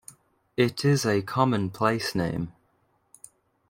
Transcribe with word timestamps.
It 0.57 0.83
is 0.83 1.05
a 1.05 1.21
common 1.21 1.69
place 1.69 2.15
name. 2.15 2.51